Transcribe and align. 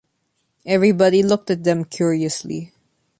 Everybody 0.65 1.21
looked 1.21 1.51
at 1.51 1.63
them 1.63 1.85
curiously. 1.85 2.73